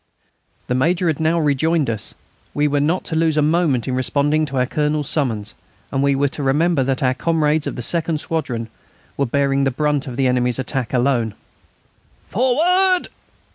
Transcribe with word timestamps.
The 0.65 0.73
Major 0.73 1.05
had 1.05 1.19
now 1.19 1.37
rejoined 1.39 1.87
us. 1.87 2.15
We 2.55 2.67
were 2.67 2.79
not 2.79 3.03
to 3.03 3.15
lose 3.15 3.37
a 3.37 3.43
moment 3.43 3.87
in 3.87 3.93
responding 3.93 4.47
to 4.47 4.57
our 4.57 4.65
Colonel's 4.65 5.07
summons, 5.11 5.53
and 5.91 6.01
we 6.01 6.15
were 6.15 6.27
to 6.29 6.41
remember 6.41 6.83
that 6.83 7.03
our 7.03 7.13
comrades 7.13 7.67
of 7.67 7.75
the 7.75 7.83
second 7.83 8.19
squadron 8.19 8.67
were 9.15 9.27
bearing 9.27 9.63
the 9.63 9.69
brunt 9.69 10.07
of 10.07 10.17
the 10.17 10.25
enemy's 10.25 10.57
attack 10.57 10.91
alone. 10.91 11.35
"Forward!" 12.27 13.09